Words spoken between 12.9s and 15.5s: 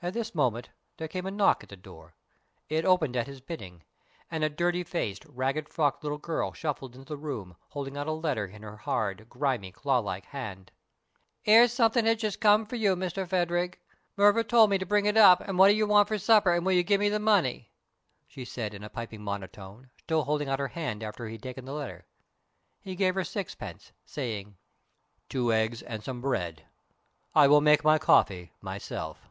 Mister Phadrig. Muvver told me ter bring it up,